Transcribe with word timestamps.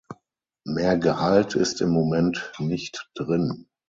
Mehr 0.65 0.97
Gehalt 0.97 1.53
ist 1.53 1.79
im 1.79 1.91
Moment 1.91 2.53
nicht 2.57 3.07
drin. 3.13 3.67